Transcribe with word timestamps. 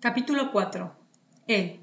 Capítulo 0.00 0.52
4. 0.52 0.94
Él. 1.48 1.80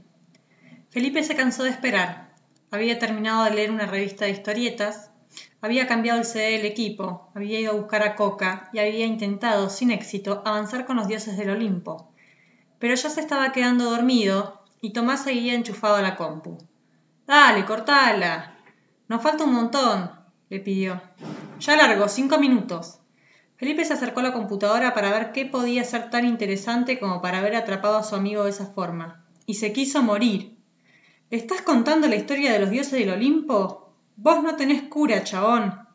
Felipe 0.90 1.22
se 1.22 1.36
cansó 1.36 1.64
de 1.64 1.70
esperar. 1.70 2.34
Había 2.72 2.98
terminado 2.98 3.44
de 3.44 3.52
leer 3.52 3.72
una 3.72 3.88
revista 3.88 4.24
de 4.24 4.32
historietas, 4.32 5.12
había 5.60 5.86
cambiado 5.86 6.20
el 6.20 6.26
CD 6.26 6.52
del 6.52 6.66
equipo, 6.66 7.30
había 7.36 7.60
ido 7.60 7.74
a 7.74 7.76
buscar 7.76 8.04
a 8.04 8.16
Coca 8.16 8.70
y 8.72 8.80
había 8.80 9.06
intentado, 9.06 9.70
sin 9.70 9.92
éxito, 9.92 10.44
avanzar 10.46 10.86
con 10.86 10.96
los 10.96 11.10
dioses 11.10 11.36
del 11.36 11.50
Olimpo. 11.50 12.10
Pero 12.80 12.96
ya 12.96 13.10
se 13.10 13.20
estaba 13.20 13.52
quedando 13.52 13.90
dormido 13.90 14.64
y 14.80 14.94
Tomás 14.94 15.26
seguía 15.26 15.54
enchufado 15.54 15.98
a 15.98 16.02
la 16.02 16.16
compu. 16.16 16.58
Dale, 17.28 17.66
cortala. 17.66 18.56
Nos 19.10 19.22
falta 19.22 19.44
un 19.44 19.52
montón, 19.52 20.10
le 20.50 20.62
pidió. 20.62 21.02
Ya 21.60 21.76
largo, 21.76 22.08
cinco 22.08 22.40
minutos. 22.40 23.00
Felipe 23.58 23.86
se 23.86 23.94
acercó 23.94 24.20
a 24.20 24.24
la 24.24 24.34
computadora 24.34 24.94
para 24.94 25.12
ver 25.12 25.32
qué 25.32 25.46
podía 25.46 25.84
ser 25.84 26.10
tan 26.10 26.26
interesante 26.26 27.00
como 27.00 27.22
para 27.22 27.40
haber 27.40 27.56
atrapado 27.56 27.98
a 27.98 28.04
su 28.04 28.16
amigo 28.16 28.44
de 28.44 28.50
esa 28.50 28.66
forma. 28.66 29.26
Y 29.46 29.56
se 29.56 29.72
quiso 29.72 30.04
morir. 30.04 30.58
¿Le 31.30 31.38
estás 31.38 31.62
contando 31.62 32.08
la 32.08 32.16
historia 32.16 32.52
de 32.52 32.60
los 32.60 32.70
dioses 32.70 32.94
del 32.94 33.12
Olimpo? 33.12 33.94
Vos 34.18 34.44
no 34.44 34.56
tenés 34.56 34.84
cura, 34.84 35.24
chabón. 35.24 35.88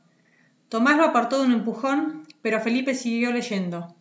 Tomás 0.68 0.96
lo 0.96 1.04
apartó 1.04 1.40
de 1.40 1.46
un 1.46 1.52
empujón, 1.52 2.26
pero 2.42 2.60
Felipe 2.60 2.94
siguió 2.94 3.32
leyendo. 3.32 3.94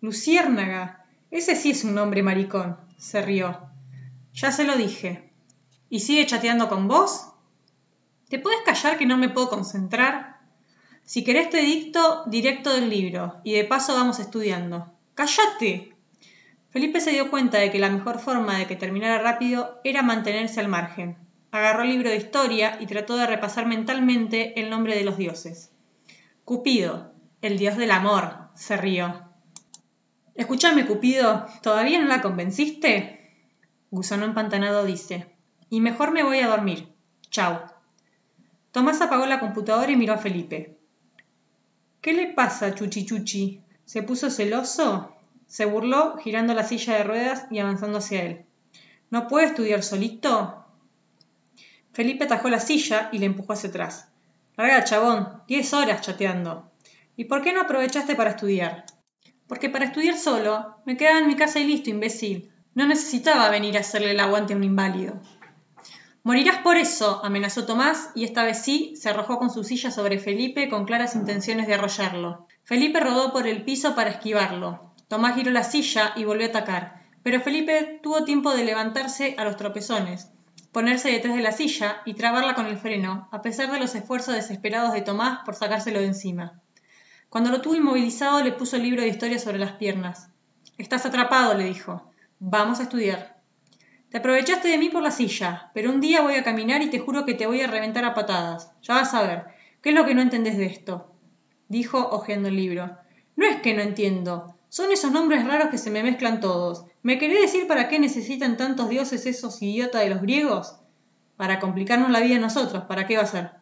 Luciérnaga. 0.00 1.06
Ese 1.30 1.56
sí 1.56 1.70
es 1.70 1.84
un 1.84 1.94
nombre 1.94 2.22
maricón, 2.22 2.76
se 2.98 3.22
rió. 3.22 3.60
Ya 4.34 4.52
se 4.52 4.64
lo 4.64 4.76
dije. 4.76 5.30
¿Y 5.88 6.00
sigue 6.00 6.26
chateando 6.26 6.68
con 6.68 6.88
vos? 6.88 7.28
¿Te 8.28 8.38
puedes 8.38 8.60
callar 8.62 8.98
que 8.98 9.06
no 9.06 9.16
me 9.16 9.28
puedo 9.28 9.48
concentrar? 9.48 10.39
Si 11.04 11.24
querés 11.24 11.50
te 11.50 11.58
dicto 11.58 12.24
directo 12.26 12.72
del 12.72 12.88
libro 12.88 13.40
y 13.44 13.54
de 13.54 13.64
paso 13.64 13.94
vamos 13.94 14.20
estudiando. 14.20 14.92
¡Cállate! 15.14 15.94
Felipe 16.70 17.00
se 17.00 17.10
dio 17.10 17.30
cuenta 17.30 17.58
de 17.58 17.72
que 17.72 17.80
la 17.80 17.90
mejor 17.90 18.20
forma 18.20 18.56
de 18.56 18.66
que 18.66 18.76
terminara 18.76 19.20
rápido 19.20 19.80
era 19.82 20.02
mantenerse 20.02 20.60
al 20.60 20.68
margen. 20.68 21.16
Agarró 21.50 21.82
el 21.82 21.90
libro 21.90 22.10
de 22.10 22.16
historia 22.16 22.78
y 22.80 22.86
trató 22.86 23.16
de 23.16 23.26
repasar 23.26 23.66
mentalmente 23.66 24.60
el 24.60 24.70
nombre 24.70 24.94
de 24.94 25.02
los 25.02 25.16
dioses. 25.16 25.72
Cupido, 26.44 27.12
el 27.42 27.58
dios 27.58 27.76
del 27.76 27.90
amor, 27.90 28.50
se 28.54 28.76
rió. 28.76 29.24
Escúchame, 30.36 30.86
Cupido, 30.86 31.46
¿todavía 31.60 32.00
no 32.00 32.06
la 32.06 32.22
convenciste? 32.22 33.34
Gusano 33.90 34.24
empantanado 34.24 34.84
dice. 34.84 35.26
Y 35.68 35.80
mejor 35.80 36.12
me 36.12 36.22
voy 36.22 36.38
a 36.38 36.48
dormir. 36.48 36.88
Chau. 37.30 37.60
Tomás 38.70 39.00
apagó 39.00 39.26
la 39.26 39.40
computadora 39.40 39.90
y 39.90 39.96
miró 39.96 40.14
a 40.14 40.18
Felipe. 40.18 40.79
¿Qué 42.00 42.14
le 42.14 42.28
pasa, 42.28 42.74
Chuchi 42.74 43.04
Chuchi? 43.04 43.60
¿Se 43.84 44.02
puso 44.02 44.30
celoso? 44.30 45.14
Se 45.46 45.66
burló, 45.66 46.16
girando 46.16 46.54
la 46.54 46.64
silla 46.64 46.96
de 46.96 47.04
ruedas 47.04 47.46
y 47.50 47.58
avanzando 47.58 47.98
hacia 47.98 48.22
él. 48.22 48.46
¿No 49.10 49.28
puede 49.28 49.48
estudiar 49.48 49.82
solito? 49.82 50.64
Felipe 51.92 52.24
atajó 52.24 52.48
la 52.48 52.58
silla 52.60 53.10
y 53.12 53.18
le 53.18 53.26
empujó 53.26 53.52
hacia 53.52 53.68
atrás. 53.68 54.08
Larga, 54.56 54.84
chabón, 54.84 55.42
diez 55.46 55.74
horas 55.74 56.00
chateando. 56.00 56.70
¿Y 57.16 57.24
por 57.24 57.42
qué 57.42 57.52
no 57.52 57.60
aprovechaste 57.60 58.14
para 58.14 58.30
estudiar? 58.30 58.86
Porque 59.46 59.68
para 59.68 59.84
estudiar 59.84 60.16
solo, 60.16 60.76
me 60.86 60.96
quedaba 60.96 61.18
en 61.18 61.26
mi 61.26 61.36
casa 61.36 61.60
y 61.60 61.64
listo, 61.64 61.90
imbécil. 61.90 62.50
No 62.74 62.86
necesitaba 62.86 63.50
venir 63.50 63.76
a 63.76 63.80
hacerle 63.80 64.12
el 64.12 64.20
aguante 64.20 64.54
a 64.54 64.56
un 64.56 64.64
inválido. 64.64 65.20
Morirás 66.22 66.58
por 66.58 66.76
eso, 66.76 67.24
amenazó 67.24 67.64
Tomás, 67.64 68.10
y 68.14 68.24
esta 68.24 68.44
vez 68.44 68.58
sí 68.58 68.94
se 68.96 69.08
arrojó 69.08 69.38
con 69.38 69.50
su 69.50 69.64
silla 69.64 69.90
sobre 69.90 70.18
Felipe 70.18 70.68
con 70.68 70.84
claras 70.84 71.14
intenciones 71.14 71.66
de 71.66 71.74
arrollarlo. 71.74 72.46
Felipe 72.62 73.00
rodó 73.00 73.32
por 73.32 73.46
el 73.46 73.64
piso 73.64 73.94
para 73.94 74.10
esquivarlo. 74.10 74.92
Tomás 75.08 75.34
giró 75.34 75.50
la 75.50 75.64
silla 75.64 76.12
y 76.16 76.24
volvió 76.24 76.46
a 76.46 76.50
atacar, 76.50 77.02
pero 77.22 77.40
Felipe 77.40 78.00
tuvo 78.02 78.24
tiempo 78.24 78.54
de 78.54 78.64
levantarse 78.64 79.34
a 79.38 79.44
los 79.44 79.56
tropezones, 79.56 80.30
ponerse 80.72 81.10
detrás 81.10 81.34
de 81.36 81.42
la 81.42 81.52
silla 81.52 82.02
y 82.04 82.14
trabarla 82.14 82.54
con 82.54 82.66
el 82.66 82.76
freno, 82.76 83.28
a 83.32 83.40
pesar 83.40 83.72
de 83.72 83.80
los 83.80 83.94
esfuerzos 83.94 84.34
desesperados 84.34 84.92
de 84.92 85.00
Tomás 85.00 85.40
por 85.44 85.54
sacárselo 85.54 86.00
de 86.00 86.06
encima. 86.06 86.60
Cuando 87.30 87.50
lo 87.50 87.62
tuvo 87.62 87.76
inmovilizado 87.76 88.42
le 88.42 88.52
puso 88.52 88.76
el 88.76 88.82
libro 88.82 89.02
de 89.02 89.08
historia 89.08 89.38
sobre 89.38 89.58
las 89.58 89.72
piernas. 89.72 90.28
Estás 90.76 91.06
atrapado, 91.06 91.54
le 91.54 91.64
dijo. 91.64 92.10
Vamos 92.38 92.80
a 92.80 92.82
estudiar. 92.82 93.29
Te 94.10 94.18
aprovechaste 94.18 94.66
de 94.66 94.78
mí 94.78 94.88
por 94.88 95.04
la 95.04 95.12
silla, 95.12 95.70
pero 95.72 95.90
un 95.90 96.00
día 96.00 96.22
voy 96.22 96.34
a 96.34 96.42
caminar 96.42 96.82
y 96.82 96.90
te 96.90 96.98
juro 96.98 97.24
que 97.24 97.34
te 97.34 97.46
voy 97.46 97.60
a 97.60 97.68
reventar 97.68 98.04
a 98.04 98.12
patadas. 98.12 98.72
Ya 98.82 98.94
vas 98.94 99.14
a 99.14 99.22
ver. 99.22 99.44
¿Qué 99.80 99.90
es 99.90 99.94
lo 99.94 100.04
que 100.04 100.16
no 100.16 100.20
entendés 100.20 100.58
de 100.58 100.66
esto? 100.66 101.14
Dijo, 101.68 102.08
hojeando 102.10 102.48
el 102.48 102.56
libro. 102.56 102.98
No 103.36 103.46
es 103.46 103.62
que 103.62 103.72
no 103.72 103.82
entiendo. 103.82 104.56
Son 104.68 104.90
esos 104.90 105.12
nombres 105.12 105.46
raros 105.46 105.68
que 105.68 105.78
se 105.78 105.92
me 105.92 106.02
mezclan 106.02 106.40
todos. 106.40 106.86
¿Me 107.02 107.18
querés 107.18 107.40
decir 107.40 107.68
para 107.68 107.88
qué 107.88 108.00
necesitan 108.00 108.56
tantos 108.56 108.88
dioses 108.88 109.26
esos 109.26 109.62
idiotas 109.62 110.02
de 110.02 110.10
los 110.10 110.22
griegos? 110.22 110.76
Para 111.36 111.60
complicarnos 111.60 112.10
la 112.10 112.18
vida 112.18 112.36
a 112.36 112.40
nosotros. 112.40 112.84
¿Para 112.84 113.06
qué 113.06 113.16
va 113.16 113.22
a 113.22 113.26
ser? 113.26 113.52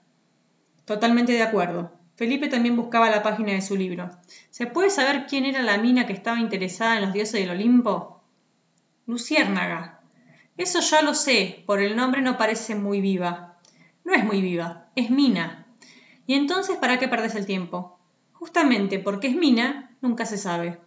Totalmente 0.86 1.32
de 1.32 1.42
acuerdo. 1.42 1.92
Felipe 2.16 2.48
también 2.48 2.74
buscaba 2.74 3.10
la 3.10 3.22
página 3.22 3.52
de 3.52 3.60
su 3.60 3.76
libro. 3.76 4.10
¿Se 4.50 4.66
puede 4.66 4.88
saber 4.88 5.26
quién 5.28 5.44
era 5.44 5.60
la 5.60 5.76
mina 5.76 6.06
que 6.06 6.14
estaba 6.14 6.40
interesada 6.40 6.96
en 6.96 7.02
los 7.02 7.12
dioses 7.12 7.34
del 7.34 7.50
Olimpo? 7.50 8.22
Luciérnaga, 9.06 9.97
eso 10.58 10.80
ya 10.80 11.02
lo 11.02 11.14
sé, 11.14 11.62
por 11.66 11.80
el 11.80 11.96
nombre 11.96 12.20
no 12.20 12.36
parece 12.36 12.74
muy 12.74 13.00
viva. 13.00 13.58
No 14.04 14.12
es 14.12 14.24
muy 14.24 14.42
viva, 14.42 14.90
es 14.96 15.10
Mina. 15.10 15.66
¿Y 16.26 16.34
entonces 16.34 16.76
para 16.76 16.98
qué 16.98 17.08
perdes 17.08 17.34
el 17.34 17.46
tiempo? 17.46 17.98
Justamente 18.32 18.98
porque 18.98 19.28
es 19.28 19.36
Mina, 19.36 19.96
nunca 20.00 20.26
se 20.26 20.36
sabe. 20.36 20.78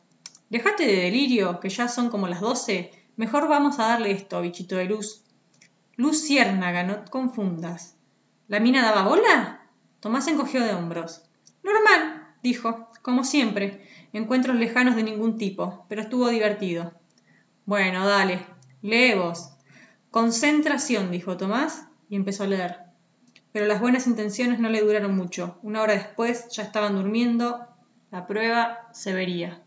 Dejate 0.50 0.86
de 0.86 0.98
delirio, 0.98 1.60
que 1.62 1.70
ya 1.70 1.88
son 1.88 2.10
como 2.10 2.28
las 2.28 2.42
doce. 2.42 2.92
Mejor 3.16 3.48
vamos 3.48 3.80
a 3.80 3.88
darle 3.88 4.12
esto, 4.12 4.42
bichito 4.42 4.76
de 4.76 4.86
luz. 4.86 5.24
Luz 5.96 6.22
ciérnaga, 6.22 6.84
no 6.84 7.06
confundas. 7.06 7.96
¿La 8.50 8.60
mina 8.60 8.84
daba 8.84 9.08
bola? 9.08 9.62
Tomás 10.02 10.28
encogió 10.28 10.62
de 10.62 10.74
hombros. 10.74 11.24
Normal, 11.64 12.28
dijo, 12.44 12.90
como 13.02 13.24
siempre. 13.24 13.88
Encuentros 14.12 14.58
lejanos 14.58 14.98
de 14.98 15.04
ningún 15.04 15.38
tipo, 15.38 15.86
pero 15.88 16.02
estuvo 16.02 16.28
divertido. 16.28 16.92
Bueno, 17.66 18.06
dale, 18.06 18.46
lee 18.82 19.14
vos. 19.14 19.52
Concentración, 20.12 21.10
dijo 21.10 21.38
Tomás, 21.38 21.88
y 22.10 22.18
empezó 22.18 22.44
a 22.44 22.48
leer. 22.48 22.80
Pero 23.54 23.66
las 23.66 23.80
buenas 23.80 24.08
intenciones 24.08 24.60
no 24.60 24.68
le 24.68 24.82
duraron 24.82 25.16
mucho. 25.16 25.58
Una 25.64 25.82
hora 25.82 25.94
después 25.94 26.50
ya 26.50 26.64
estaban 26.64 26.96
durmiendo. 26.96 27.66
La 28.12 28.28
prueba 28.28 28.90
se 28.92 29.14
vería. 29.14 29.64